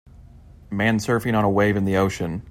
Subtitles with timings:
[0.71, 2.39] man surfing on a wave in the ocean